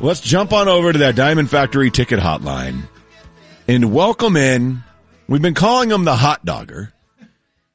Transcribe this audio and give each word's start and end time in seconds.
Let's 0.00 0.20
jump 0.20 0.52
on 0.52 0.68
over 0.68 0.92
to 0.92 0.98
that 1.00 1.16
Diamond 1.16 1.50
Factory 1.50 1.90
ticket 1.90 2.18
hotline 2.20 2.88
and 3.68 3.92
welcome 3.92 4.36
in. 4.36 4.82
We've 5.28 5.40
been 5.40 5.54
calling 5.54 5.90
him 5.90 6.04
the 6.04 6.16
hot 6.16 6.44
dogger. 6.44 6.92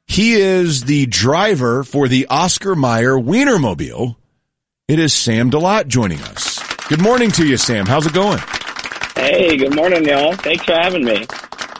He 0.05 0.33
is 0.33 0.83
the 0.83 1.05
driver 1.05 1.83
for 1.83 2.08
the 2.08 2.27
Oscar 2.29 2.75
Mayer 2.75 3.13
Wienermobile. 3.17 4.16
It 4.87 5.00
is 5.00 5.13
Sam 5.13 5.50
DeLotte 5.50 5.87
joining 5.87 6.19
us. 6.21 6.59
Good 6.87 7.01
morning 7.01 7.32
to 7.32 7.47
you, 7.47 7.58
Sam. 7.58 7.85
How's 7.85 8.05
it 8.05 8.14
going? 8.14 8.40
Hey, 9.16 9.58
good 9.58 9.76
morning, 9.76 10.06
y'all. 10.06 10.34
Thanks 10.36 10.66
for 10.66 10.74
having 10.74 11.06
me. 11.06 11.26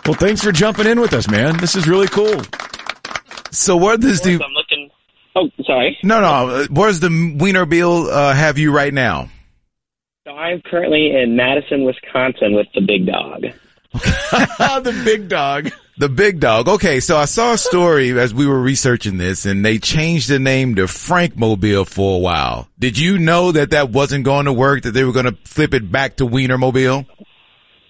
Well, 0.06 0.16
thanks 0.16 0.44
for 0.44 0.52
jumping 0.52 0.88
in 0.88 1.00
with 1.00 1.14
us, 1.14 1.30
man. 1.30 1.58
This 1.58 1.76
is 1.76 1.88
really 1.88 2.08
cool. 2.08 2.42
So 3.52 3.76
where 3.78 3.98
does 3.98 4.22
the 4.22 4.34
I'm 4.36 4.52
looking. 4.54 4.90
Oh, 5.36 5.50
sorry. 5.64 5.98
no 6.04 6.22
no 6.22 6.66
where's 6.72 7.00
the 7.00 7.10
Wienermobile 7.10 8.12
uh, 8.12 8.34
have 8.34 8.58
you 8.58 8.72
right 8.72 8.94
now? 8.94 9.30
So 10.50 10.54
I'm 10.54 10.62
currently 10.62 11.12
in 11.16 11.36
Madison, 11.36 11.84
Wisconsin, 11.84 12.56
with 12.56 12.68
the 12.74 12.82
big 12.82 13.06
dog. 13.06 13.46
the 13.94 15.02
big 15.04 15.30
dog. 15.30 15.70
The 15.98 16.10
big 16.10 16.40
dog. 16.40 16.68
Okay, 16.68 17.00
so 17.00 17.18
I 17.18 17.26
saw 17.26 17.54
a 17.54 17.58
story 17.58 18.18
as 18.18 18.34
we 18.34 18.48
were 18.48 18.60
researching 18.60 19.18
this, 19.18 19.46
and 19.46 19.66
they 19.66 19.80
changed 19.80 20.30
the 20.30 20.40
name 20.40 20.76
to 20.76 20.88
Frank 20.88 21.36
Mobile 21.38 21.86
for 21.86 22.16
a 22.16 22.20
while. 22.20 22.70
Did 22.80 22.98
you 22.98 23.18
know 23.18 23.52
that 23.52 23.72
that 23.72 23.90
wasn't 23.90 24.24
going 24.26 24.46
to 24.46 24.54
work? 24.54 24.84
That 24.84 24.92
they 24.92 25.04
were 25.04 25.12
going 25.12 25.26
to 25.26 25.38
flip 25.44 25.74
it 25.74 25.92
back 25.92 26.18
to 26.18 26.26
Wienermobile? 26.26 27.06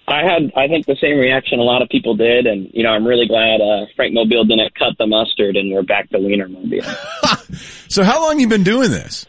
I 0.08 0.22
had, 0.24 0.50
I 0.56 0.66
think, 0.66 0.86
the 0.86 0.96
same 1.00 1.18
reaction 1.18 1.60
a 1.60 1.62
lot 1.62 1.82
of 1.82 1.88
people 1.88 2.16
did, 2.16 2.46
and 2.46 2.68
you 2.74 2.82
know, 2.82 2.90
I'm 2.90 3.06
really 3.06 3.26
glad 3.26 3.60
uh, 3.60 3.86
Frank 3.94 4.12
Mobile 4.12 4.44
didn't 4.44 4.74
cut 4.74 4.98
the 4.98 5.06
mustard, 5.06 5.56
and 5.56 5.72
we're 5.72 5.82
back 5.82 6.10
to 6.10 6.18
Wienermobile. 6.18 6.86
So 7.90 8.04
how 8.04 8.22
long 8.22 8.38
you 8.38 8.46
been 8.46 8.62
doing 8.62 8.92
this? 8.92 9.26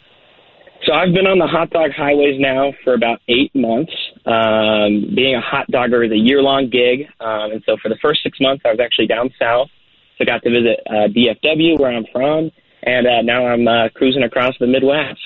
So 0.85 0.93
I've 0.93 1.13
been 1.13 1.27
on 1.27 1.37
the 1.37 1.47
hot 1.47 1.69
dog 1.69 1.91
highways 1.91 2.39
now 2.39 2.73
for 2.83 2.93
about 2.93 3.21
eight 3.27 3.53
months. 3.53 3.93
Um, 4.25 5.13
being 5.15 5.35
a 5.35 5.41
hot 5.41 5.67
dogger 5.67 6.03
is 6.03 6.11
a 6.11 6.17
year-long 6.17 6.69
gig, 6.69 7.07
um, 7.19 7.51
and 7.51 7.63
so 7.65 7.77
for 7.81 7.89
the 7.89 7.97
first 8.01 8.23
six 8.23 8.39
months, 8.39 8.63
I 8.65 8.69
was 8.69 8.79
actually 8.79 9.07
down 9.07 9.31
south, 9.39 9.69
so 10.17 10.23
I 10.23 10.25
got 10.25 10.41
to 10.43 10.49
visit 10.49 10.79
uh, 10.87 11.07
DFW, 11.09 11.79
where 11.79 11.91
I'm 11.91 12.05
from, 12.11 12.51
and 12.83 13.07
uh, 13.07 13.21
now 13.21 13.45
I'm 13.45 13.67
uh, 13.67 13.89
cruising 13.93 14.23
across 14.23 14.55
the 14.59 14.67
Midwest. 14.67 15.19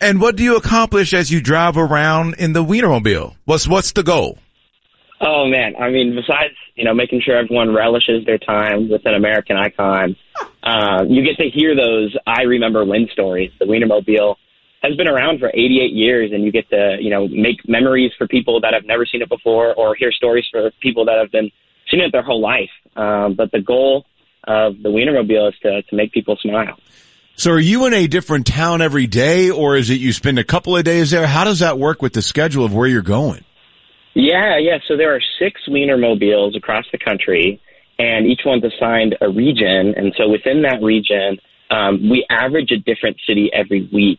And 0.00 0.20
what 0.20 0.36
do 0.36 0.44
you 0.44 0.56
accomplish 0.56 1.12
as 1.12 1.30
you 1.30 1.40
drive 1.40 1.76
around 1.76 2.34
in 2.38 2.52
the 2.52 2.64
Wienermobile? 2.64 3.34
What's 3.44 3.66
what's 3.66 3.92
the 3.92 4.04
goal? 4.04 4.38
Oh 5.20 5.46
man, 5.46 5.74
I 5.76 5.90
mean, 5.90 6.14
besides 6.14 6.54
you 6.76 6.84
know 6.84 6.94
making 6.94 7.22
sure 7.24 7.36
everyone 7.36 7.74
relishes 7.74 8.24
their 8.24 8.38
time 8.38 8.88
with 8.88 9.04
an 9.06 9.14
American 9.14 9.56
icon, 9.56 10.16
uh, 10.62 11.04
you 11.08 11.24
get 11.24 11.36
to 11.42 11.50
hear 11.50 11.74
those 11.74 12.16
I 12.26 12.42
remember 12.42 12.84
when" 12.84 13.08
stories. 13.12 13.50
The 13.58 13.64
Wienermobile 13.64 14.36
has 14.82 14.96
been 14.96 15.08
around 15.08 15.40
for 15.40 15.48
88 15.48 15.92
years, 15.92 16.30
and 16.32 16.44
you 16.44 16.52
get 16.52 16.68
to 16.70 16.96
you 17.00 17.10
know 17.10 17.28
make 17.28 17.68
memories 17.68 18.12
for 18.16 18.26
people 18.26 18.60
that 18.60 18.74
have 18.74 18.84
never 18.84 19.06
seen 19.06 19.22
it 19.22 19.28
before, 19.28 19.74
or 19.74 19.94
hear 19.94 20.12
stories 20.12 20.46
for 20.50 20.70
people 20.80 21.04
that 21.06 21.18
have 21.18 21.30
been 21.30 21.50
seen 21.90 22.00
it 22.00 22.12
their 22.12 22.22
whole 22.22 22.40
life. 22.40 22.70
Um, 22.96 23.34
but 23.34 23.50
the 23.52 23.60
goal 23.60 24.06
of 24.44 24.80
the 24.82 24.88
Wienermobile 24.88 25.48
is 25.48 25.58
to 25.62 25.82
to 25.82 25.96
make 25.96 26.12
people 26.12 26.36
smile. 26.36 26.78
So 27.36 27.52
are 27.52 27.60
you 27.60 27.86
in 27.86 27.94
a 27.94 28.08
different 28.08 28.48
town 28.48 28.82
every 28.82 29.06
day 29.06 29.48
or 29.48 29.76
is 29.76 29.90
it 29.90 30.00
you 30.00 30.12
spend 30.12 30.40
a 30.40 30.44
couple 30.44 30.76
of 30.76 30.82
days 30.82 31.12
there? 31.12 31.24
How 31.24 31.44
does 31.44 31.60
that 31.60 31.78
work 31.78 32.02
with 32.02 32.12
the 32.12 32.20
schedule 32.20 32.64
of 32.64 32.74
where 32.74 32.88
you're 32.88 33.00
going? 33.00 33.44
Yeah, 34.14 34.58
yeah. 34.58 34.78
So 34.88 34.96
there 34.96 35.14
are 35.14 35.20
six 35.38 35.60
Wienermobiles 35.68 36.56
across 36.56 36.84
the 36.90 36.98
country, 36.98 37.60
and 38.00 38.26
each 38.26 38.40
one's 38.44 38.64
assigned 38.64 39.16
a 39.20 39.28
region. 39.28 39.94
And 39.96 40.12
so 40.18 40.28
within 40.28 40.62
that 40.62 40.82
region, 40.82 41.38
um, 41.70 42.10
we 42.10 42.26
average 42.28 42.72
a 42.72 42.78
different 42.78 43.18
city 43.24 43.50
every 43.52 43.88
week. 43.92 44.18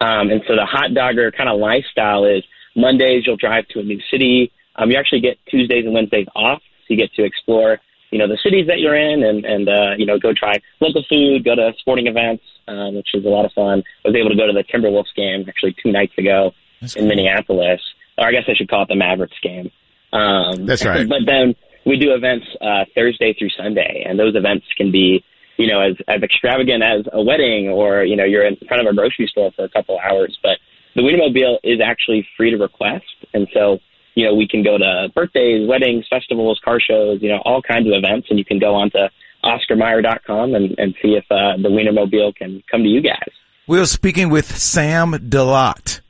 Um, 0.00 0.30
and 0.30 0.42
so 0.46 0.54
the 0.54 0.66
hot 0.66 0.94
dogger 0.94 1.30
kind 1.30 1.48
of 1.48 1.58
lifestyle 1.58 2.24
is 2.24 2.44
Mondays 2.76 3.24
you'll 3.26 3.36
drive 3.36 3.66
to 3.68 3.80
a 3.80 3.82
new 3.82 4.00
city. 4.10 4.52
Um, 4.76 4.90
you 4.90 4.96
actually 4.96 5.20
get 5.20 5.38
Tuesdays 5.50 5.84
and 5.84 5.94
Wednesdays 5.94 6.26
off, 6.36 6.60
so 6.60 6.94
you 6.94 6.96
get 6.96 7.12
to 7.14 7.24
explore, 7.24 7.80
you 8.10 8.18
know, 8.18 8.28
the 8.28 8.38
cities 8.42 8.68
that 8.68 8.78
you're 8.78 8.94
in, 8.94 9.24
and 9.24 9.44
and 9.44 9.68
uh, 9.68 9.90
you 9.98 10.06
know, 10.06 10.18
go 10.18 10.32
try 10.32 10.54
local 10.80 11.04
food, 11.08 11.44
go 11.44 11.56
to 11.56 11.72
sporting 11.78 12.06
events, 12.06 12.44
um, 12.68 12.94
which 12.94 13.08
is 13.14 13.24
a 13.24 13.28
lot 13.28 13.44
of 13.44 13.52
fun. 13.52 13.82
I 14.04 14.08
was 14.08 14.16
able 14.16 14.30
to 14.30 14.36
go 14.36 14.46
to 14.46 14.52
the 14.52 14.64
Timberwolves 14.64 15.14
game 15.16 15.44
actually 15.48 15.74
two 15.82 15.90
nights 15.90 16.16
ago 16.16 16.52
in 16.96 17.08
Minneapolis, 17.08 17.80
or 18.16 18.28
I 18.28 18.32
guess 18.32 18.44
I 18.46 18.54
should 18.54 18.68
call 18.68 18.82
it 18.82 18.88
the 18.88 18.94
Mavericks 18.94 19.36
game. 19.42 19.70
Um, 20.12 20.66
That's 20.66 20.84
right. 20.84 21.08
But 21.08 21.26
then 21.26 21.54
we 21.84 21.98
do 21.98 22.14
events 22.14 22.46
uh, 22.60 22.84
Thursday 22.94 23.34
through 23.34 23.50
Sunday, 23.50 24.04
and 24.06 24.18
those 24.18 24.36
events 24.36 24.66
can 24.76 24.92
be, 24.92 25.24
you 25.58 25.66
know, 25.66 25.80
as 25.80 25.96
as 26.08 26.22
extravagant 26.22 26.82
as 26.82 27.04
a 27.12 27.22
wedding, 27.22 27.68
or 27.68 28.04
you 28.04 28.16
know, 28.16 28.24
you're 28.24 28.46
in 28.46 28.56
front 28.66 28.86
of 28.86 28.90
a 28.90 28.94
grocery 28.94 29.26
store 29.26 29.50
for 29.54 29.64
a 29.64 29.68
couple 29.68 29.98
hours. 29.98 30.38
But 30.42 30.58
the 30.94 31.02
Wienermobile 31.02 31.58
is 31.62 31.80
actually 31.84 32.26
free 32.36 32.50
to 32.50 32.56
request, 32.56 33.04
and 33.34 33.46
so 33.52 33.78
you 34.18 34.24
know, 34.24 34.34
we 34.34 34.48
can 34.48 34.64
go 34.64 34.76
to 34.76 35.08
birthdays, 35.14 35.68
weddings, 35.68 36.04
festivals, 36.10 36.60
car 36.64 36.80
shows, 36.80 37.22
you 37.22 37.28
know, 37.28 37.40
all 37.44 37.62
kinds 37.62 37.86
of 37.86 37.92
events, 37.94 38.26
and 38.30 38.36
you 38.36 38.44
can 38.44 38.58
go 38.58 38.74
on 38.74 38.90
to 38.90 39.08
OscarMayer.com 39.44 40.56
and, 40.56 40.74
and 40.76 40.92
see 41.00 41.10
if 41.10 41.24
uh, 41.30 41.56
the 41.62 41.68
Wienermobile 41.68 42.34
can 42.34 42.60
come 42.68 42.82
to 42.82 42.88
you 42.88 43.00
guys. 43.00 43.30
We're 43.68 43.86
speaking 43.86 44.28
with 44.28 44.56
Sam 44.56 45.12
DeLotte, 45.12 46.00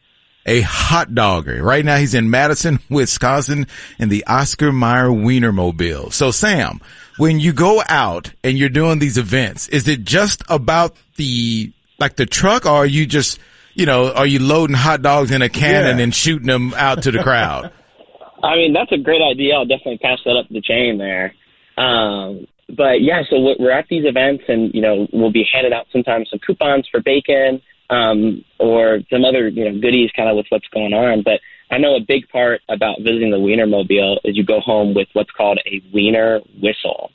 a 0.48 0.62
hot 0.62 1.14
dogger. 1.14 1.62
Right 1.62 1.84
now 1.84 1.96
he's 1.96 2.14
in 2.14 2.30
Madison, 2.30 2.80
Wisconsin 2.90 3.66
in 3.98 4.08
the 4.08 4.24
Oscar 4.26 4.72
Mayer 4.72 5.08
Wienermobile. 5.10 6.12
So 6.12 6.30
Sam, 6.30 6.80
when 7.18 7.38
you 7.38 7.52
go 7.52 7.82
out 7.88 8.32
and 8.42 8.58
you're 8.58 8.68
doing 8.68 8.98
these 8.98 9.18
events, 9.18 9.68
is 9.68 9.86
it 9.86 10.04
just 10.04 10.42
about 10.48 10.96
the, 11.16 11.72
like 11.98 12.16
the 12.16 12.26
truck 12.26 12.64
or 12.66 12.70
are 12.70 12.86
you 12.86 13.06
just, 13.06 13.38
you 13.74 13.86
know, 13.86 14.12
are 14.12 14.26
you 14.26 14.38
loading 14.38 14.74
hot 14.76 15.02
dogs 15.02 15.30
in 15.30 15.42
a 15.42 15.48
cannon 15.48 15.98
Yeah. 15.98 16.04
and 16.04 16.14
shooting 16.14 16.46
them 16.48 16.72
out 16.74 17.02
to 17.02 17.10
the 17.12 17.22
crowd? 17.22 17.70
I 18.42 18.54
mean, 18.54 18.72
that's 18.72 18.92
a 18.92 18.98
great 18.98 19.20
idea. 19.20 19.54
I'll 19.54 19.66
definitely 19.66 19.98
pass 19.98 20.18
that 20.24 20.36
up 20.36 20.46
the 20.48 20.60
chain 20.60 20.96
there. 20.98 21.34
Um, 21.76 22.46
but 22.68 23.00
yeah, 23.02 23.22
so 23.28 23.40
we're 23.40 23.56
we're 23.58 23.70
at 23.72 23.86
these 23.88 24.04
events, 24.04 24.44
and 24.46 24.72
you 24.74 24.80
know, 24.80 25.08
we'll 25.12 25.32
be 25.32 25.44
handing 25.52 25.72
out 25.72 25.86
sometimes 25.90 26.28
some 26.30 26.38
coupons 26.38 26.86
for 26.90 27.00
bacon 27.00 27.60
um, 27.90 28.44
or 28.58 29.00
some 29.10 29.24
other 29.24 29.48
you 29.48 29.64
know 29.64 29.80
goodies, 29.80 30.10
kind 30.16 30.28
of 30.28 30.36
with 30.36 30.46
what's 30.50 30.68
going 30.68 30.92
on. 30.92 31.22
But 31.22 31.40
I 31.70 31.78
know 31.78 31.96
a 31.96 32.00
big 32.00 32.28
part 32.28 32.60
about 32.68 32.98
visiting 33.00 33.30
the 33.30 33.36
Wienermobile 33.38 34.18
is 34.24 34.36
you 34.36 34.44
go 34.44 34.60
home 34.60 34.94
with 34.94 35.08
what's 35.12 35.30
called 35.30 35.58
a 35.66 35.82
Wiener 35.92 36.40
whistle. 36.60 37.10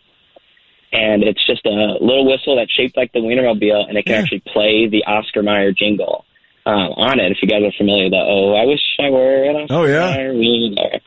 And 0.91 1.23
it's 1.23 1.43
just 1.47 1.65
a 1.65 1.97
little 1.99 2.29
whistle 2.29 2.55
that's 2.55 2.71
shaped 2.71 2.95
like 2.95 3.11
the 3.13 3.19
Wienermobile, 3.19 3.89
and 3.89 3.97
it 3.97 4.05
can 4.05 4.13
actually 4.15 4.43
play 4.45 4.87
the 4.87 5.03
Oscar 5.07 5.41
Mayer 5.41 5.71
jingle 5.71 6.23
um, 6.67 6.93
on 6.95 7.19
it. 7.19 7.31
If 7.31 7.39
you 7.41 7.47
guys 7.47 7.63
are 7.63 7.71
familiar, 7.75 8.11
the 8.11 8.17
"Oh, 8.17 8.53
I 8.53 8.65
wish 8.65 8.79
I 8.99 9.09
were 9.09 9.43
an 9.43 9.55
Oscar 9.55 9.73
Oh, 9.73 9.85
yeah. 9.85 10.15
Mayer 10.15 10.33
Wiener." 10.35 10.99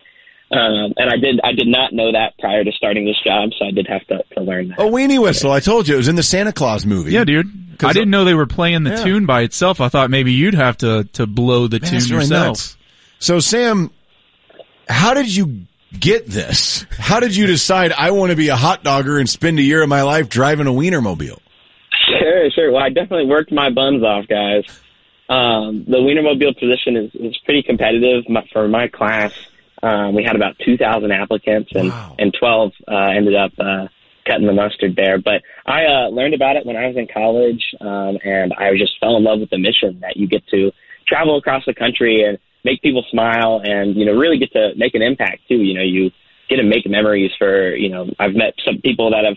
Um, 0.52 0.92
and 0.96 1.10
I 1.10 1.16
did 1.16 1.40
I 1.42 1.52
did 1.52 1.66
not 1.66 1.92
know 1.92 2.12
that 2.12 2.38
prior 2.38 2.62
to 2.62 2.70
starting 2.72 3.04
this 3.04 3.16
job, 3.24 3.50
so 3.58 3.66
I 3.66 3.72
did 3.72 3.86
have 3.88 4.06
to, 4.06 4.22
to 4.36 4.40
learn 4.42 4.68
that. 4.68 4.78
A 4.78 4.82
weenie 4.84 5.20
whistle. 5.20 5.50
I 5.50 5.58
told 5.60 5.88
you 5.88 5.94
it 5.94 5.98
was 5.98 6.08
in 6.08 6.14
the 6.14 6.22
Santa 6.22 6.52
Claus 6.52 6.86
movie. 6.86 7.10
Yeah, 7.12 7.24
dude. 7.24 7.46
I 7.82 7.92
didn't 7.92 8.10
know 8.10 8.24
they 8.24 8.32
were 8.34 8.46
playing 8.46 8.84
the 8.84 8.90
Yeah. 8.90 9.04
tune 9.04 9.26
by 9.26 9.42
itself. 9.42 9.80
I 9.80 9.88
thought 9.88 10.08
maybe 10.08 10.32
you'd 10.32 10.54
have 10.54 10.76
to 10.78 11.04
to 11.14 11.26
blow 11.26 11.66
the 11.66 11.80
Man, 11.80 11.90
tune 11.90 11.98
really 12.10 12.14
yourself. 12.22 12.46
nuts. 12.48 12.76
So 13.18 13.40
Sam, 13.40 13.90
how 14.88 15.14
did 15.14 15.34
you 15.34 15.62
get 15.98 16.26
this? 16.26 16.86
How 16.96 17.18
did 17.18 17.34
you 17.34 17.46
decide 17.48 17.92
I 17.92 18.12
want 18.12 18.30
to 18.30 18.36
be 18.36 18.48
a 18.48 18.56
hot 18.56 18.84
dogger 18.84 19.18
and 19.18 19.28
spend 19.28 19.58
a 19.58 19.62
year 19.62 19.82
of 19.82 19.88
my 19.88 20.02
life 20.02 20.28
driving 20.28 20.66
a 20.68 20.70
Wienermobile? 20.70 21.38
Sure, 22.08 22.50
sure. 22.54 22.72
Well, 22.72 22.82
I 22.82 22.88
definitely 22.90 23.26
worked 23.26 23.50
my 23.50 23.70
buns 23.70 24.04
off, 24.04 24.26
guys. 24.28 24.64
Um, 25.28 25.84
the 25.88 25.96
Wienermobile 25.98 26.56
position 26.58 26.96
is, 26.96 27.10
is 27.14 27.36
pretty 27.44 27.62
competitive. 27.64 28.28
My, 28.28 28.46
for 28.52 28.68
my 28.68 28.86
class, 28.88 29.32
um, 29.86 30.14
we 30.14 30.24
had 30.24 30.36
about 30.36 30.56
2,000 30.64 31.10
applicants, 31.12 31.70
and, 31.74 31.90
Wow. 31.90 32.16
and 32.18 32.34
12 32.38 32.72
uh, 32.90 32.94
ended 33.16 33.34
up 33.36 33.52
uh, 33.58 33.86
cutting 34.26 34.46
the 34.46 34.52
mustard 34.52 34.96
there. 34.96 35.18
But 35.18 35.42
I 35.64 35.84
uh, 35.84 36.08
learned 36.08 36.34
about 36.34 36.56
it 36.56 36.66
when 36.66 36.76
I 36.76 36.86
was 36.88 36.96
in 36.96 37.06
college, 37.12 37.62
um, 37.80 38.18
and 38.24 38.52
I 38.54 38.76
just 38.76 38.98
fell 39.00 39.16
in 39.16 39.24
love 39.24 39.40
with 39.40 39.50
the 39.50 39.58
mission 39.58 40.00
that 40.00 40.16
you 40.16 40.26
get 40.26 40.46
to 40.48 40.72
travel 41.06 41.36
across 41.38 41.64
the 41.66 41.74
country 41.74 42.24
and 42.24 42.38
make 42.64 42.82
people 42.82 43.04
smile, 43.10 43.60
and 43.64 43.96
you 43.96 44.04
know, 44.04 44.12
really 44.12 44.38
get 44.38 44.52
to 44.52 44.72
make 44.76 44.94
an 44.94 45.02
impact 45.02 45.42
too. 45.48 45.62
You 45.62 45.74
know, 45.74 45.82
you 45.82 46.10
get 46.48 46.56
to 46.56 46.64
make 46.64 46.86
memories 46.86 47.30
for 47.38 47.74
you 47.74 47.88
know. 47.88 48.10
I've 48.18 48.34
met 48.34 48.54
some 48.64 48.80
people 48.82 49.10
that 49.10 49.24
have 49.24 49.36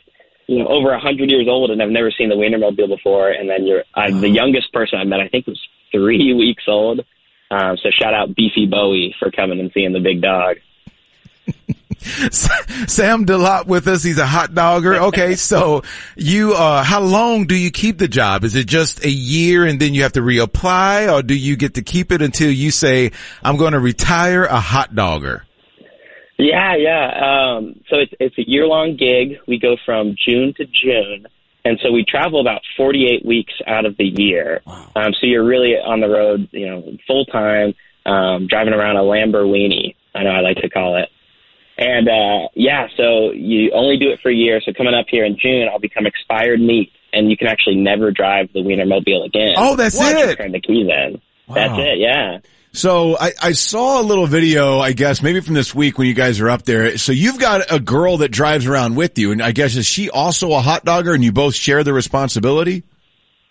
you 0.50 0.58
know, 0.58 0.68
over 0.68 0.92
a 0.92 1.00
hundred 1.00 1.30
years 1.30 1.48
old 1.48 1.70
and 1.70 1.80
have 1.80 1.92
never 1.92 2.10
seen 2.10 2.30
the 2.30 2.36
Wienermobile 2.36 2.88
before. 2.90 3.30
And 3.30 3.48
then 3.48 3.68
you're, 3.68 3.84
I, 3.94 4.10
the 4.10 4.28
youngest 4.30 4.74
person 4.74 4.98
I 4.98 5.04
met, 5.04 5.20
I 5.20 5.28
think 5.30 5.46
was 5.46 5.62
three 5.92 6.34
weeks 6.44 6.64
old. 6.68 7.02
Um, 7.52 7.78
so 7.78 7.90
shout 7.92 8.14
out 8.14 8.36
Beefy 8.36 8.68
Bowie 8.68 9.16
for 9.20 9.32
coming 9.32 9.60
and 9.60 9.72
seeing 9.74 9.94
the 9.94 10.00
big 10.00 10.22
dog. 10.22 10.58
Sam 12.00 13.26
DeLotte 13.26 13.66
with 13.66 13.88
us. 13.88 14.04
He's 14.04 14.20
a 14.20 14.26
hot 14.26 14.54
dogger. 14.54 14.96
Okay. 14.96 15.36
So 15.36 15.84
you, 16.16 16.54
uh, 16.54 16.84
how 16.84 17.02
long 17.02 17.46
do 17.46 17.56
you 17.56 17.72
keep 17.72 17.98
the 17.98 18.08
job? 18.08 18.44
Is 18.44 18.56
it 18.56 18.68
just 18.68 19.04
a 19.04 19.10
year 19.10 19.66
and 19.66 19.80
then 19.80 19.94
you 19.94 20.04
have 20.04 20.14
to 20.14 20.22
reapply 20.22 21.12
or 21.12 21.24
do 21.24 21.36
you 21.36 21.58
get 21.58 21.74
to 21.74 21.82
keep 21.82 22.12
it 22.12 22.22
until 22.22 22.52
you 22.52 22.72
say, 22.72 23.12
I'm 23.44 23.58
going 23.58 23.74
to 23.74 23.80
retire 23.80 24.46
a 24.46 24.60
hot 24.60 24.96
dogger? 24.96 25.46
Yeah, 26.40 26.76
yeah. 26.78 27.58
Um, 27.58 27.82
so 27.90 27.98
it's 27.98 28.14
it's 28.18 28.38
a 28.38 28.50
year 28.50 28.66
long 28.66 28.96
gig. 28.96 29.40
We 29.46 29.60
go 29.60 29.76
from 29.86 30.16
June 30.26 30.54
to 30.56 30.66
June, 30.66 31.28
and 31.70 31.80
so 31.82 31.92
we 31.92 32.04
travel 32.04 32.42
about 32.42 32.62
48 32.76 33.26
weeks 33.26 33.54
out 33.68 33.86
of 33.86 33.96
the 33.98 34.06
year. 34.06 34.62
Um, 34.96 35.14
so 35.14 35.28
you're 35.28 35.46
really 35.46 35.74
on 35.76 36.00
the 36.02 36.10
road, 36.10 36.50
you 36.52 36.68
know, 36.68 36.84
full 37.08 37.26
time. 37.26 37.74
um, 38.06 38.48
driving 38.48 38.74
around 38.74 38.98
a 38.98 39.02
Lamborghini. 39.02 39.96
I 40.16 40.24
know 40.24 40.32
I 40.32 40.42
like 40.42 40.58
to 40.58 40.70
call 40.70 40.98
it. 40.98 41.10
And 41.78 42.10
uh, 42.10 42.48
yeah, 42.56 42.88
so 42.98 43.32
you 43.32 43.72
only 43.72 43.98
do 43.98 44.10
it 44.10 44.20
for 44.22 44.30
a 44.30 44.34
year. 44.36 44.60
So 44.66 44.74
coming 44.74 44.94
up 44.94 45.06
here 45.10 45.24
in 45.26 45.38
June, 45.38 45.70
I'll 45.72 45.80
become 45.80 46.06
expired 46.06 46.60
meat, 46.60 46.92
and 47.14 47.30
you 47.30 47.38
can 47.38 47.48
actually 47.48 47.76
never 47.78 48.12
drive 48.12 48.52
the 48.54 48.60
Wienermobile 48.60 49.26
again. 49.26 49.54
Oh, 49.58 49.76
that's 49.78 49.96
it. 50.00 50.38
Turn 50.38 50.52
the 50.52 50.60
keys 50.60 50.88
in. 50.90 51.22
That's 51.54 51.74
it. 51.78 52.00
Yeah. 52.00 52.40
So 52.72 53.18
I, 53.18 53.34
I 53.42 53.52
saw 53.54 54.00
a 54.00 54.04
little 54.04 54.28
video, 54.28 54.80
I 54.80 54.94
guess, 54.94 55.24
maybe 55.24 55.42
from 55.42 55.56
this 55.56 55.74
week 55.74 55.98
when 55.98 56.08
you 56.08 56.14
guys 56.14 56.40
are 56.40 56.50
up 56.50 56.64
there. 56.64 56.98
So 56.98 57.12
you've 57.12 57.40
got 57.40 57.72
a 57.72 57.80
girl 57.80 58.18
that 58.18 58.30
drives 58.30 58.68
around 58.68 58.96
with 58.96 59.18
you, 59.18 59.32
and 59.32 59.42
I 59.42 59.52
guess 59.52 59.76
is 59.76 59.88
she 59.88 60.10
also 60.10 60.52
a 60.54 60.60
hot 60.60 60.86
dogger, 60.86 61.14
and 61.14 61.24
you 61.24 61.32
both 61.32 61.56
share 61.56 61.84
the 61.84 61.94
responsibility? 61.94 62.84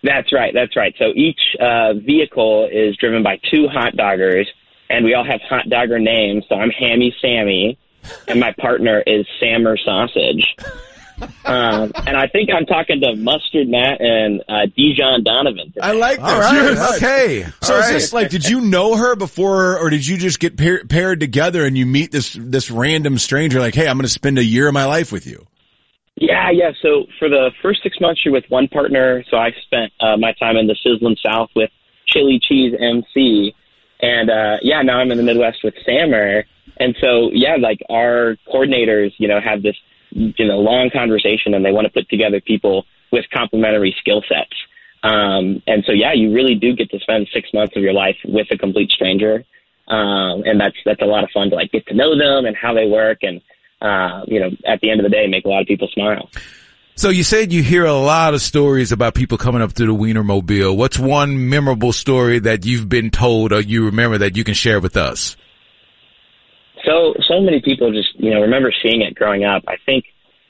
That's 0.05 0.33
right. 0.33 0.55
That's 0.55 0.77
right. 0.77 0.95
So 0.99 1.07
each 1.15 1.41
uh, 1.61 1.95
vehicle 1.95 2.69
is 2.71 2.97
driven 2.97 3.25
by 3.25 3.41
two 3.51 3.67
hot 3.67 3.95
doggers, 3.95 4.47
and 4.89 5.05
we 5.05 5.15
all 5.15 5.25
have 5.25 5.41
hot 5.49 5.69
dogger 5.69 5.99
names. 5.99 6.45
So 6.49 6.55
I'm 6.55 6.71
Hammy 6.71 7.15
Sammy, 7.21 7.77
and 8.29 8.39
my 8.39 8.55
partner 8.61 9.03
is 9.05 9.27
Sammer 9.41 9.77
Sausage. 9.85 10.55
Um, 11.45 11.93
and 12.07 12.17
I 12.17 12.27
think 12.29 12.51
I'm 12.53 12.67
talking 12.67 13.01
to 13.01 13.17
Mustard 13.17 13.69
Matt 13.69 14.01
and 14.01 14.43
uh, 14.49 14.67
Dijon 14.77 15.25
Donovan. 15.25 15.73
I 15.81 15.93
like 15.93 16.21
All 16.21 16.39
right. 16.39 16.97
Okay. 16.97 17.47
So 17.63 17.75
All 17.75 17.81
is 17.81 17.87
right. 17.87 17.93
this 17.95 18.13
like, 18.13 18.31
did 18.31 18.49
you 18.49 18.61
know 18.61 18.97
her 18.97 19.17
before, 19.17 19.79
or 19.79 19.91
did 19.91 20.07
you 20.07 20.17
just 20.17 20.41
get 20.41 20.57
pair, 20.57 20.85
paired 20.85 21.21
together 21.21 21.65
and 21.65 21.77
you 21.77 21.87
meet 21.87 22.13
this 22.13 22.37
this 22.39 22.71
random 22.71 23.19
stranger? 23.19 23.61
Like, 23.61 23.75
hey, 23.75 23.89
I'm 23.89 23.97
going 23.97 24.05
to 24.05 24.13
spend 24.13 24.39
a 24.39 24.45
year 24.45 24.69
of 24.69 24.75
my 24.75 24.85
life 24.85 25.11
with 25.11 25.27
you. 25.27 25.47
Yeah, 26.17 26.51
yeah. 26.51 26.73
So 26.83 27.07
for 27.19 27.29
the 27.29 27.51
first 27.63 27.83
six 27.83 28.01
months, 28.01 28.23
you're 28.25 28.35
with 28.35 28.45
one 28.49 28.69
partner. 28.69 29.25
So 29.31 29.37
I 29.37 29.53
spent 29.63 29.93
uh, 30.01 30.17
my 30.17 30.33
time 30.33 30.57
in 30.57 30.67
the 30.67 30.77
sizzling 30.83 31.17
South 31.25 31.51
with 31.55 31.71
Chili 32.07 32.41
Cheese 32.43 32.75
MC, 32.79 33.55
and 34.01 34.29
uh, 34.31 34.57
yeah, 34.63 34.83
now 34.83 34.99
I'm 34.99 35.11
in 35.13 35.19
the 35.19 35.25
Midwest 35.25 35.59
with 35.63 35.75
Sammer. 35.85 36.45
And 36.81 36.97
so 37.01 37.31
yeah, 37.33 37.57
like 37.57 37.79
our 37.89 38.37
coordinators, 38.53 39.13
you 39.19 39.29
know, 39.29 39.41
have 39.41 39.63
this 39.63 39.77
you 40.37 40.47
know 40.47 40.59
long 40.59 40.91
conversation, 40.91 41.55
and 41.55 41.65
they 41.65 41.73
want 41.73 41.87
to 41.87 41.93
put 41.93 42.09
together 42.09 42.41
people 42.41 42.85
with 43.13 43.25
complementary 43.33 43.95
skill 43.99 44.23
sets. 44.29 44.55
Um, 45.03 45.63
and 45.67 45.85
so 45.87 45.93
yeah, 45.93 46.13
you 46.13 46.35
really 46.35 46.55
do 46.55 46.75
get 46.75 46.91
to 46.91 46.99
spend 46.99 47.29
six 47.33 47.49
months 47.55 47.77
of 47.77 47.83
your 47.83 47.93
life 47.93 48.17
with 48.25 48.49
a 48.51 48.59
complete 48.59 48.91
stranger, 48.91 49.45
um, 49.87 50.43
and 50.45 50.61
that's 50.61 50.77
that's 50.85 51.03
a 51.03 51.07
lot 51.07 51.25
of 51.25 51.31
fun 51.31 51.51
to 51.51 51.57
like 51.57 51.71
get 51.73 51.87
to 51.87 51.95
know 51.95 52.19
them 52.19 52.47
and 52.47 52.57
how 52.57 52.75
they 52.75 52.87
work 52.87 53.19
and 53.23 53.41
uh, 53.81 54.23
you 54.27 54.41
know, 54.41 54.51
at 54.67 54.81
the 54.81 54.91
end 54.91 55.01
of 55.01 55.05
the 55.05 55.11
day, 55.11 55.27
make 55.27 55.45
a 55.45 55.49
lot 55.49 55.63
of 55.63 55.67
people 55.67 55.89
smile. 55.93 56.31
So 56.97 57.11
you 57.11 57.23
said 57.23 57.53
you 57.53 57.63
hear 57.63 57.85
a 57.85 57.95
lot 57.95 58.35
of 58.35 58.43
stories 58.43 58.91
about 58.91 59.15
people 59.15 59.39
coming 59.39 59.63
up 59.63 59.73
to 59.75 59.87
the 59.87 59.95
Wienermobile. 59.95 60.77
What's 60.77 60.99
one 60.99 61.49
memorable 61.49 61.93
story 61.93 62.41
that 62.41 62.67
you've 62.67 62.89
been 62.89 63.11
told 63.11 63.53
or 63.53 63.61
you 63.61 63.85
remember 63.85 64.19
that 64.19 64.37
you 64.37 64.43
can 64.43 64.55
share 64.55 64.81
with 64.81 64.97
us? 64.97 65.37
So, 66.85 67.15
so 67.27 67.41
many 67.41 67.61
people 67.61 67.93
just, 67.93 68.15
you 68.19 68.31
know, 68.31 68.41
remember 68.41 68.73
seeing 68.83 69.03
it 69.03 69.15
growing 69.15 69.45
up. 69.45 69.65
I 69.67 69.77
think 69.85 70.05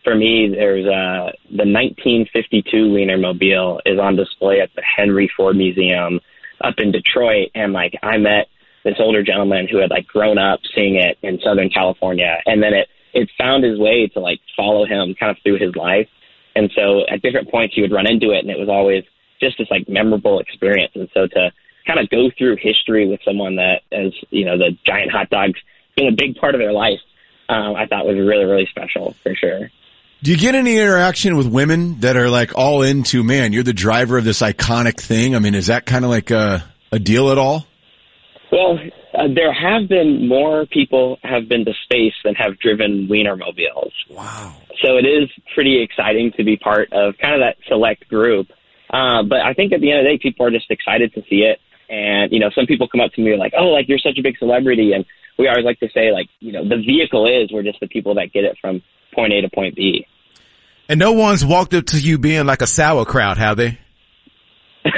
for 0.04 0.14
me, 0.14 0.48
there's 0.48 0.86
uh, 0.86 1.32
the 1.50 1.64
1952 1.64 2.64
Wienermobile 2.76 3.80
is 3.86 3.98
on 3.98 4.16
display 4.16 4.60
at 4.60 4.70
the 4.74 4.82
Henry 4.82 5.30
Ford 5.36 5.56
Museum 5.56 6.20
up 6.62 6.74
in 6.78 6.92
Detroit, 6.92 7.50
and 7.54 7.72
like 7.72 7.94
I 8.02 8.16
met 8.18 8.48
this 8.84 8.96
older 8.98 9.22
gentleman 9.22 9.68
who 9.70 9.78
had 9.78 9.90
like 9.90 10.06
grown 10.06 10.38
up 10.38 10.60
seeing 10.74 10.96
it 10.96 11.18
in 11.22 11.40
Southern 11.40 11.70
California, 11.70 12.38
and 12.46 12.62
then 12.62 12.74
it 12.74 12.88
it 13.12 13.30
found 13.38 13.64
his 13.64 13.78
way 13.78 14.06
to 14.08 14.20
like 14.20 14.40
follow 14.56 14.84
him 14.86 15.14
kind 15.18 15.30
of 15.30 15.42
through 15.42 15.58
his 15.58 15.74
life. 15.76 16.08
And 16.54 16.70
so 16.74 17.02
at 17.08 17.22
different 17.22 17.50
points 17.50 17.74
he 17.74 17.82
would 17.82 17.92
run 17.92 18.06
into 18.06 18.30
it 18.30 18.40
and 18.40 18.50
it 18.50 18.58
was 18.58 18.68
always 18.68 19.04
just 19.40 19.58
this 19.58 19.68
like 19.70 19.88
memorable 19.88 20.40
experience. 20.40 20.92
And 20.94 21.08
so 21.14 21.26
to 21.26 21.52
kind 21.86 22.00
of 22.00 22.10
go 22.10 22.30
through 22.36 22.56
history 22.60 23.08
with 23.08 23.20
someone 23.24 23.56
that 23.56 23.82
as, 23.92 24.12
you 24.30 24.44
know, 24.44 24.58
the 24.58 24.76
giant 24.84 25.10
hot 25.10 25.30
dogs 25.30 25.58
being 25.98 26.08
a 26.08 26.16
big 26.16 26.36
part 26.36 26.54
of 26.54 26.60
their 26.60 26.72
life, 26.72 27.00
um, 27.48 27.74
I 27.74 27.86
thought 27.86 28.06
was 28.06 28.16
really, 28.16 28.44
really 28.44 28.66
special 28.70 29.14
for 29.22 29.34
sure. 29.34 29.70
Do 30.22 30.30
you 30.32 30.36
get 30.36 30.54
any 30.54 30.76
interaction 30.76 31.36
with 31.36 31.46
women 31.46 32.00
that 32.00 32.16
are 32.16 32.28
like 32.28 32.56
all 32.56 32.82
into, 32.82 33.22
man, 33.22 33.52
you're 33.52 33.62
the 33.62 33.72
driver 33.72 34.18
of 34.18 34.24
this 34.24 34.40
iconic 34.40 35.00
thing? 35.00 35.36
I 35.36 35.38
mean, 35.38 35.54
is 35.54 35.68
that 35.68 35.86
kind 35.86 36.04
of 36.04 36.10
like 36.10 36.30
a, 36.30 36.64
a 36.90 36.98
deal 36.98 37.30
at 37.30 37.38
all? 37.38 37.66
Well, 38.50 38.78
uh, 39.14 39.28
there 39.32 39.52
have 39.52 39.88
been 39.88 40.26
more 40.28 40.66
people 40.66 41.18
have 41.22 41.48
been 41.48 41.64
to 41.64 41.72
space 41.84 42.14
than 42.24 42.34
have 42.34 42.58
driven 42.58 43.06
Wienermobiles. 43.08 43.92
Wow. 44.10 44.56
So 44.84 44.96
it 44.96 45.06
is 45.06 45.28
pretty 45.54 45.82
exciting 45.82 46.32
to 46.36 46.44
be 46.44 46.56
part 46.56 46.92
of 46.92 47.16
kind 47.18 47.34
of 47.34 47.40
that 47.40 47.56
select 47.68 48.08
group. 48.08 48.48
Uh, 48.90 49.22
but 49.22 49.40
I 49.40 49.54
think 49.54 49.72
at 49.72 49.80
the 49.80 49.90
end 49.90 50.00
of 50.00 50.04
the 50.04 50.10
day, 50.10 50.18
people 50.20 50.46
are 50.46 50.50
just 50.50 50.70
excited 50.70 51.14
to 51.14 51.22
see 51.28 51.42
it. 51.42 51.60
And, 51.88 52.32
you 52.32 52.38
know, 52.38 52.50
some 52.54 52.66
people 52.66 52.88
come 52.88 53.00
up 53.00 53.12
to 53.12 53.20
me 53.20 53.36
like, 53.36 53.52
oh, 53.56 53.68
like 53.68 53.88
you're 53.88 53.98
such 53.98 54.18
a 54.18 54.22
big 54.22 54.36
celebrity. 54.38 54.92
And 54.92 55.04
we 55.38 55.48
always 55.48 55.64
like 55.64 55.80
to 55.80 55.88
say, 55.94 56.12
like, 56.12 56.28
you 56.40 56.52
know, 56.52 56.68
the 56.68 56.76
vehicle 56.76 57.26
is, 57.26 57.50
we're 57.52 57.62
just 57.62 57.80
the 57.80 57.88
people 57.88 58.14
that 58.16 58.32
get 58.32 58.44
it 58.44 58.56
from 58.60 58.82
point 59.14 59.32
A 59.32 59.40
to 59.42 59.48
point 59.48 59.74
B. 59.74 60.06
And 60.88 60.98
no 60.98 61.12
one's 61.12 61.44
walked 61.44 61.74
up 61.74 61.86
to 61.86 61.98
you 61.98 62.18
being 62.18 62.46
like 62.46 62.62
a 62.62 62.66
sauerkraut, 62.66 63.38
have 63.38 63.56
they? 63.56 63.78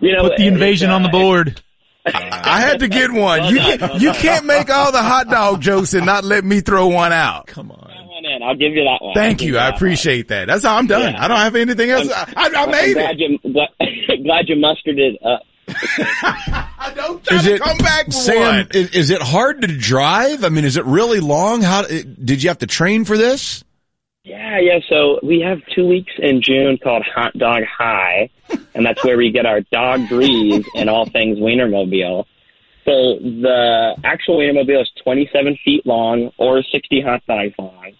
you 0.00 0.12
know, 0.12 0.28
Put 0.28 0.36
the 0.36 0.46
invasion 0.46 0.90
it's, 0.90 0.94
on 0.94 1.02
the 1.02 1.08
uh, 1.08 1.12
board. 1.12 1.62
I 2.04 2.60
had 2.60 2.80
to 2.80 2.88
get 2.88 3.10
one. 3.12 3.42
You 3.52 3.58
can't, 3.58 4.00
you 4.00 4.12
can't 4.12 4.46
make 4.46 4.70
all 4.70 4.92
the 4.92 5.02
hot 5.02 5.28
dog 5.28 5.60
jokes 5.60 5.94
and 5.94 6.06
not 6.06 6.24
let 6.24 6.44
me 6.44 6.60
throw 6.60 6.88
one 6.88 7.12
out. 7.12 7.46
Come 7.46 7.70
on. 7.70 7.81
Come. 8.42 8.48
I'll 8.48 8.56
give 8.56 8.72
you 8.72 8.84
that 8.84 8.98
one. 9.00 9.10
I'll 9.10 9.14
Thank 9.14 9.42
you. 9.42 9.52
that 9.52 9.62
I 9.62 9.64
one. 9.70 9.74
appreciate 9.74 10.28
that. 10.28 10.46
That's 10.48 10.64
how 10.64 10.76
I'm 10.76 10.86
done. 10.86 11.14
Yeah. 11.14 11.24
I 11.24 11.28
don't 11.28 11.38
have 11.38 11.56
anything 11.56 11.90
else. 11.90 12.08
I, 12.10 12.32
I, 12.36 12.62
I 12.62 12.66
made 12.66 12.94
glad 12.94 13.20
it. 13.20 13.30
You, 13.42 13.52
glad, 13.52 13.68
glad 14.24 14.48
you 14.48 14.56
mustered 14.56 14.98
it 14.98 15.18
up. 15.24 15.42
I 15.68 16.92
don't 16.96 17.24
try 17.24 17.36
Is 17.38 17.44
to 17.44 17.54
it, 17.54 17.60
come 17.62 17.78
back 17.78 18.12
Sam, 18.12 18.68
is, 18.72 18.90
is 18.90 19.10
it 19.10 19.22
hard 19.22 19.62
to 19.62 19.68
drive? 19.68 20.44
I 20.44 20.48
mean, 20.48 20.64
is 20.64 20.76
it 20.76 20.84
really 20.84 21.20
long? 21.20 21.62
How, 21.62 21.82
did 21.82 22.42
you 22.42 22.48
have 22.50 22.58
to 22.58 22.66
train 22.66 23.04
for 23.04 23.16
this? 23.16 23.64
Yeah, 24.24 24.58
yeah. 24.60 24.78
So 24.88 25.18
we 25.22 25.40
have 25.40 25.58
two 25.74 25.86
weeks 25.86 26.12
in 26.18 26.42
June 26.42 26.78
called 26.82 27.04
Hot 27.14 27.36
Dog 27.36 27.62
High, 27.64 28.30
and 28.74 28.84
that's 28.86 29.02
where 29.04 29.16
we 29.16 29.30
get 29.32 29.46
our 29.46 29.60
dog 29.72 30.08
breeze 30.08 30.64
and 30.76 30.88
all 30.88 31.06
things 31.06 31.38
Wienermobile. 31.38 32.24
So 32.84 33.18
the 33.18 33.96
actual 34.04 34.38
Wienermobile 34.38 34.82
is 34.82 34.90
27 35.02 35.58
feet 35.64 35.86
long 35.86 36.30
or 36.38 36.62
60 36.62 37.00
hot 37.00 37.22
dogs 37.26 37.54
long, 37.58 37.92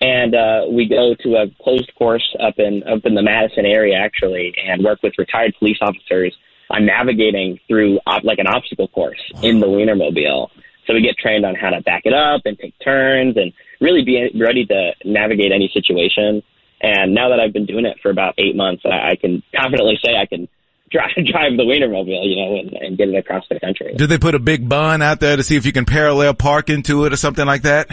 and 0.00 0.34
uh, 0.34 0.62
we 0.70 0.86
go 0.86 1.14
to 1.22 1.36
a 1.36 1.46
closed 1.62 1.90
course 1.96 2.36
up 2.40 2.58
in 2.58 2.82
up 2.84 3.04
in 3.04 3.14
the 3.14 3.22
Madison 3.22 3.64
area 3.64 3.96
actually, 3.96 4.54
and 4.62 4.84
work 4.84 5.02
with 5.02 5.14
retired 5.18 5.54
police 5.58 5.78
officers 5.80 6.36
on 6.70 6.84
navigating 6.84 7.58
through 7.68 7.98
op- 8.06 8.24
like 8.24 8.38
an 8.38 8.46
obstacle 8.46 8.88
course 8.88 9.20
in 9.42 9.60
the 9.60 9.66
Wienermobile. 9.66 10.50
So 10.86 10.94
we 10.94 11.00
get 11.00 11.16
trained 11.16 11.44
on 11.44 11.54
how 11.54 11.70
to 11.70 11.80
back 11.80 12.02
it 12.04 12.12
up 12.12 12.42
and 12.44 12.58
take 12.58 12.74
turns 12.84 13.36
and 13.36 13.52
really 13.80 14.04
be 14.04 14.30
ready 14.38 14.64
to 14.66 14.92
navigate 15.04 15.52
any 15.52 15.70
situation. 15.72 16.42
And 16.80 17.14
now 17.14 17.30
that 17.30 17.40
I've 17.40 17.52
been 17.52 17.66
doing 17.66 17.86
it 17.86 17.96
for 18.02 18.10
about 18.10 18.34
eight 18.38 18.54
months, 18.54 18.82
I, 18.84 19.12
I 19.12 19.16
can 19.16 19.42
confidently 19.54 19.98
say 20.04 20.16
I 20.16 20.26
can 20.26 20.48
drive 20.90 21.14
drive 21.26 21.56
the 21.56 21.64
Wienermobile, 21.64 22.28
you 22.28 22.36
know, 22.36 22.56
and, 22.58 22.72
and 22.74 22.98
get 22.98 23.08
it 23.08 23.16
across 23.16 23.44
the 23.48 23.58
country. 23.58 23.94
Did 23.94 24.08
they 24.08 24.18
put 24.18 24.34
a 24.34 24.38
big 24.38 24.68
bun 24.68 25.02
out 25.02 25.20
there 25.20 25.36
to 25.36 25.42
see 25.42 25.56
if 25.56 25.66
you 25.66 25.72
can 25.72 25.84
parallel 25.84 26.34
park 26.34 26.70
into 26.70 27.06
it 27.06 27.12
or 27.12 27.16
something 27.16 27.46
like 27.46 27.62
that? 27.62 27.88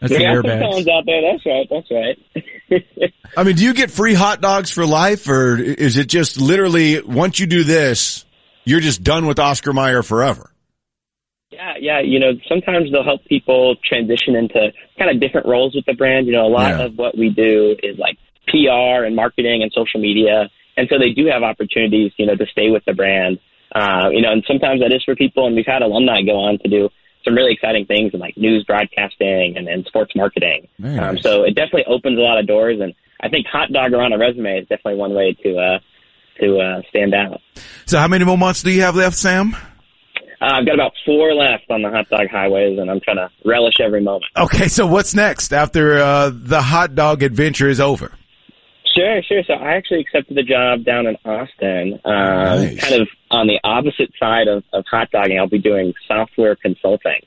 That's 0.00 0.12
the 0.12 0.20
yeah, 0.22 0.34
some 0.34 0.42
airbags. 0.44 0.60
cones 0.72 0.88
out 0.88 1.04
there. 1.06 1.22
That's 1.22 1.46
right. 1.46 1.66
That's 1.70 1.90
right. 1.90 3.12
I 3.36 3.42
mean, 3.44 3.56
do 3.56 3.64
you 3.64 3.74
get 3.74 3.90
free 3.90 4.14
hot 4.14 4.40
dogs 4.40 4.70
for 4.70 4.86
life 4.86 5.28
or 5.28 5.56
is 5.58 5.96
it 5.96 6.06
just 6.06 6.40
literally 6.40 7.00
once 7.02 7.38
you 7.40 7.46
do 7.46 7.64
this, 7.64 8.24
you're 8.64 8.80
just 8.80 9.02
done 9.02 9.26
with 9.26 9.38
Oscar 9.38 9.72
Mayer 9.72 10.02
forever? 10.02 10.50
Yeah, 11.50 11.74
yeah. 11.80 12.00
You 12.00 12.20
know, 12.20 12.32
sometimes 12.48 12.92
they'll 12.92 13.04
help 13.04 13.24
people 13.24 13.76
transition 13.84 14.36
into 14.36 14.70
kind 14.98 15.10
of 15.10 15.20
different 15.20 15.46
roles 15.46 15.74
with 15.74 15.86
the 15.86 15.94
brand. 15.94 16.26
You 16.26 16.32
know, 16.32 16.46
a 16.46 16.52
lot 16.52 16.78
Yeah. 16.78 16.84
of 16.86 16.96
what 16.98 17.16
we 17.16 17.30
do 17.30 17.74
is 17.82 17.98
like 17.98 18.18
PR 18.46 19.04
and 19.04 19.16
marketing 19.16 19.62
and 19.62 19.72
social 19.72 20.00
media. 20.00 20.48
And 20.76 20.88
so 20.90 20.98
they 20.98 21.10
do 21.10 21.26
have 21.26 21.42
opportunities, 21.42 22.12
you 22.18 22.26
know, 22.26 22.36
to 22.36 22.46
stay 22.52 22.70
with 22.70 22.84
the 22.84 22.92
brand. 22.94 23.38
Uh, 23.74 24.08
you 24.12 24.22
know, 24.22 24.30
and 24.32 24.44
sometimes 24.46 24.80
that 24.80 24.92
is 24.92 25.02
for 25.04 25.16
people. 25.16 25.46
And 25.46 25.56
we've 25.56 25.66
had 25.66 25.82
alumni 25.82 26.22
go 26.22 26.36
on 26.36 26.58
to 26.60 26.68
do 26.68 26.88
some 27.24 27.34
really 27.34 27.52
exciting 27.52 27.84
things 27.86 28.12
in 28.14 28.20
like 28.20 28.36
news 28.36 28.64
broadcasting 28.64 29.54
and, 29.56 29.68
and 29.68 29.84
sports 29.86 30.12
marketing. 30.14 30.68
Very 30.78 30.98
Um, 30.98 31.18
so 31.18 31.42
it 31.44 31.54
definitely 31.54 31.84
opens 31.86 32.18
a 32.18 32.22
lot 32.22 32.38
of 32.38 32.46
doors. 32.46 32.78
And 32.80 32.94
I 33.20 33.28
think 33.28 33.46
hot 33.46 33.72
dogger 33.72 34.00
on 34.00 34.12
a 34.12 34.18
resume 34.18 34.58
is 34.58 34.68
definitely 34.68 34.96
one 34.96 35.14
way 35.14 35.36
to, 35.42 35.56
uh, 35.58 35.78
to, 36.40 36.58
uh, 36.58 36.82
stand 36.88 37.14
out. 37.14 37.40
So 37.86 37.98
how 37.98 38.08
many 38.08 38.24
more 38.24 38.38
months 38.38 38.62
do 38.62 38.70
you 38.70 38.82
have 38.82 38.94
left, 38.96 39.16
Sam? 39.16 39.54
Uh, 40.40 40.44
I've 40.52 40.66
got 40.66 40.74
about 40.74 40.92
four 41.04 41.34
left 41.34 41.64
on 41.68 41.82
the 41.82 41.90
hot 41.90 42.08
dog 42.10 42.28
highways 42.30 42.78
and 42.78 42.88
I'm 42.90 43.00
trying 43.00 43.16
to 43.16 43.28
relish 43.44 43.74
every 43.80 44.00
moment. 44.00 44.26
Okay, 44.36 44.68
so 44.68 44.86
what's 44.86 45.14
next 45.14 45.52
after 45.52 45.98
uh, 45.98 46.30
the 46.32 46.62
hot 46.62 46.94
dog 46.94 47.22
adventure 47.24 47.68
is 47.68 47.80
over? 47.80 48.12
Sure, 48.96 49.20
sure. 49.22 49.42
So 49.46 49.54
I 49.54 49.74
actually 49.74 50.00
accepted 50.00 50.36
the 50.36 50.42
job 50.42 50.84
down 50.84 51.06
in 51.06 51.16
Austin, 51.24 52.00
um, 52.04 52.12
Nice. 52.14 52.80
kind 52.88 53.02
of 53.02 53.08
on 53.30 53.46
the 53.46 53.58
opposite 53.64 54.10
side 54.18 54.48
of, 54.48 54.64
of 54.72 54.84
hot 54.90 55.10
dogging. 55.10 55.38
I'll 55.38 55.48
be 55.48 55.58
doing 55.58 55.92
software 56.06 56.56
consulting, 56.56 57.20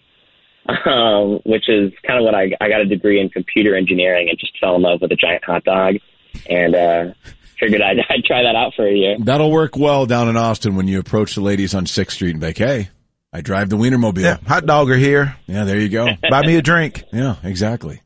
um, 0.86 1.40
which 1.46 1.70
is 1.70 1.92
kind 2.06 2.20
of 2.20 2.26
what 2.26 2.36
I, 2.36 2.52
I 2.60 2.70
got 2.70 2.82
a 2.82 2.86
degree 2.86 3.20
in 3.20 3.30
computer 3.30 3.76
engineering 3.76 4.30
and 4.30 4.38
just 4.40 4.54
fell 4.60 4.76
in 4.76 4.82
love 4.82 5.02
with 5.02 5.12
a 5.12 5.16
giant 5.16 5.44
hot 5.44 5.64
dog 5.64 5.96
and 6.50 6.76
uh, 6.76 7.14
figured 7.60 7.82
I'd, 7.82 7.98
I'd 8.10 8.24
try 8.26 8.44
that 8.44 8.56
out 8.56 8.74
for 8.76 8.88
a 8.88 8.94
year. 8.94 9.18
That'll 9.20 9.52
work 9.52 9.76
well 9.78 10.06
down 10.06 10.30
in 10.30 10.38
Austin 10.38 10.76
when 10.76 10.88
you 10.88 11.00
approach 11.00 11.36
the 11.36 11.42
ladies 11.42 11.74
on 11.74 11.86
6th 11.86 12.12
Street 12.12 12.32
and 12.32 12.40
be 12.40 12.48
like, 12.48 12.58
hey, 12.58 12.90
I 13.34 13.42
drive 13.42 13.70
the 13.70 13.78
Wienermobile. 13.78 14.22
Yeah, 14.22 14.38
hot 14.46 14.66
dogger 14.66 14.98
here. 14.98 15.38
Yeah, 15.48 15.64
there 15.64 15.80
you 15.80 15.90
go. 15.90 16.08
Buy 16.30 16.42
me 16.46 16.58
a 16.58 16.62
drink. 16.62 17.04
Yeah, 17.14 17.36
exactly. 17.44 18.02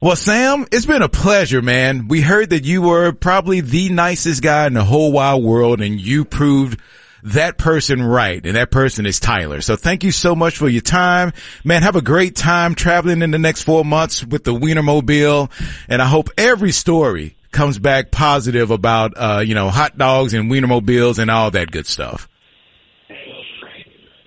Well, 0.00 0.16
Sam, 0.16 0.66
it's 0.70 0.84
been 0.86 1.02
a 1.02 1.08
pleasure, 1.08 1.62
man. 1.62 2.08
We 2.08 2.20
heard 2.20 2.50
that 2.50 2.64
you 2.64 2.82
were 2.82 3.12
probably 3.12 3.60
the 3.60 3.88
nicest 3.88 4.42
guy 4.42 4.66
in 4.66 4.74
the 4.74 4.84
whole 4.84 5.12
wide 5.12 5.42
world 5.42 5.80
and 5.80 5.98
you 5.98 6.24
proved 6.26 6.78
that 7.24 7.58
person 7.58 8.02
right. 8.02 8.44
And 8.44 8.56
that 8.56 8.70
person 8.70 9.06
is 9.06 9.18
Tyler. 9.18 9.60
So 9.60 9.76
thank 9.76 10.04
you 10.04 10.12
so 10.12 10.34
much 10.34 10.56
for 10.58 10.68
your 10.68 10.82
time, 10.82 11.32
man. 11.64 11.82
Have 11.82 11.96
a 11.96 12.02
great 12.02 12.36
time 12.36 12.74
traveling 12.74 13.22
in 13.22 13.30
the 13.30 13.38
next 13.38 13.62
four 13.62 13.84
months 13.84 14.24
with 14.24 14.44
the 14.44 14.52
Wienermobile. 14.52 15.50
And 15.88 16.02
I 16.02 16.06
hope 16.06 16.28
every 16.36 16.72
story 16.72 17.36
comes 17.50 17.78
back 17.78 18.10
positive 18.10 18.70
about, 18.70 19.14
uh, 19.16 19.42
you 19.44 19.54
know, 19.54 19.70
hot 19.70 19.96
dogs 19.96 20.34
and 20.34 20.50
Wienermobiles 20.50 21.18
and 21.18 21.30
all 21.30 21.50
that 21.52 21.70
good 21.70 21.86
stuff. 21.86 22.28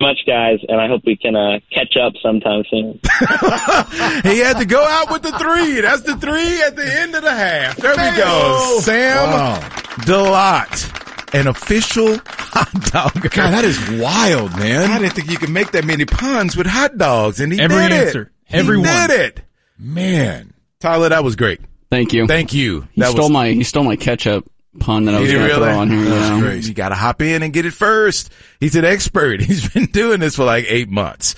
Much, 0.00 0.18
guys, 0.28 0.60
and 0.68 0.80
I 0.80 0.86
hope 0.86 1.02
we 1.04 1.16
can 1.16 1.34
uh, 1.34 1.58
catch 1.74 1.96
up 2.00 2.12
sometime 2.22 2.62
soon. 2.70 3.00
he 4.22 4.38
had 4.38 4.58
to 4.58 4.64
go 4.64 4.80
out 4.80 5.10
with 5.10 5.22
the 5.22 5.32
three. 5.38 5.80
That's 5.80 6.02
the 6.02 6.16
three 6.16 6.62
at 6.62 6.76
the 6.76 7.00
end 7.00 7.16
of 7.16 7.22
the 7.22 7.34
half. 7.34 7.76
There 7.78 7.90
we 7.90 8.16
go. 8.16 8.78
Sam 8.80 9.26
Wow. 9.28 9.58
DeLotte, 10.02 11.34
an 11.34 11.48
official 11.48 12.16
hot 12.64 13.12
dogger. 13.14 13.28
God, 13.30 13.52
that 13.52 13.64
is 13.64 13.78
wild, 14.00 14.56
man. 14.58 14.90
I 14.90 14.98
didn't 14.98 15.14
think 15.14 15.30
you 15.30 15.38
could 15.38 15.50
make 15.50 15.72
that 15.72 15.84
many 15.84 16.04
puns 16.04 16.56
with 16.56 16.66
hot 16.66 16.98
dogs, 16.98 17.40
and 17.40 17.52
he 17.52 17.60
Every 17.60 17.76
did 17.88 17.92
answer. 17.92 18.22
it. 18.22 18.54
Every 18.54 18.78
he 18.78 18.82
did 18.84 19.10
it. 19.10 19.42
Man. 19.78 20.54
Tyler, 20.80 21.08
that 21.08 21.24
was 21.24 21.36
great. 21.36 21.60
Thank 21.90 22.12
you. 22.12 22.26
Thank 22.26 22.52
you. 22.52 22.82
he 22.92 23.00
that 23.00 23.10
stole 23.10 23.24
was, 23.24 23.30
my 23.30 23.50
he 23.50 23.64
stole 23.64 23.84
my 23.84 23.96
ketchup 23.96 24.50
pun 24.78 25.04
that 25.06 25.14
I 25.14 25.20
was 25.20 25.30
going 25.30 25.42
to 25.42 25.54
really? 25.54 25.66
throw 25.66 25.78
on 25.78 25.90
here. 25.90 26.04
That's 26.04 26.28
yeah. 26.28 26.40
great. 26.40 26.66
You 26.66 26.74
got 26.74 26.90
to 26.90 26.94
hop 26.94 27.22
in 27.22 27.42
and 27.42 27.52
get 27.52 27.66
it 27.66 27.72
first. 27.72 28.32
He's 28.60 28.76
an 28.76 28.84
expert. 28.84 29.40
He's 29.48 29.68
been 29.68 29.86
doing 29.86 30.20
this 30.20 30.36
for 30.36 30.44
like 30.44 30.66
eight 30.68 30.88
months. 30.88 31.34